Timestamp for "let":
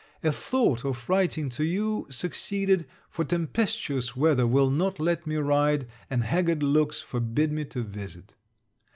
4.99-5.27